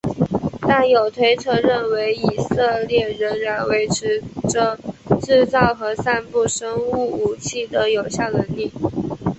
[0.67, 4.75] 但有推测认为以色列仍然维持着
[5.21, 8.71] 制造和散布生物武器的有效能力。